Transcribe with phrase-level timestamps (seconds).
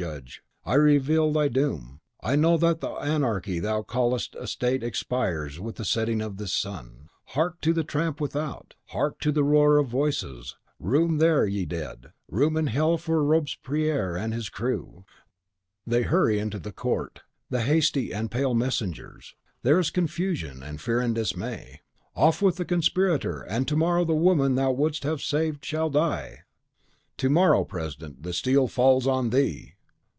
[0.00, 2.00] Judge, I reveal thy doom!
[2.22, 6.54] I know that the Anarchy thou callest a State expires with the setting of this
[6.54, 7.10] sun.
[7.26, 10.56] Hark, to the tramp without; hark to the roar of voices!
[10.78, 12.14] Room there, ye dead!
[12.30, 15.04] room in hell for Robespierre and his crew!"
[15.86, 17.20] They hurry into the court,
[17.50, 21.82] the hasty and pale messengers; there is confusion and fear and dismay!
[22.16, 26.44] "Off with the conspirator, and to morrow the woman thou wouldst have saved shall die!"
[27.18, 29.74] "To morrow, president, the steel falls on THEE!"